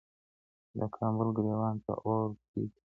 چي 0.67 0.73
د 0.79 0.81
کابل 0.97 1.27
ګرېوان 1.37 1.75
ته 1.85 1.93
اور 2.07 2.25
توی 2.47 2.65
که 2.73 2.81